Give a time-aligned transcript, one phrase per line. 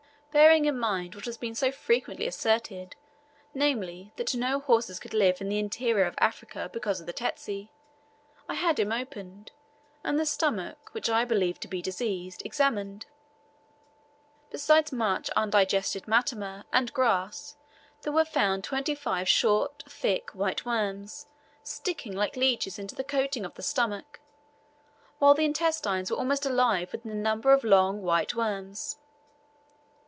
[0.33, 2.95] Bearing in mind what has been so frequently asserted,
[3.53, 7.67] namely, that no horses could live in the interior of Africa because of the tsetse,
[8.47, 9.51] I had him opened,
[10.05, 13.07] and the stomach, which I believed to be diseased, examined.
[14.51, 17.57] Besides much undigested matama and grass
[18.03, 21.27] there were found twenty five short, thick, white worms,
[21.61, 24.21] sticking like leeches into the coating of the stomach,
[25.19, 28.95] while the intestines were almost alive with the numbers of long white worms.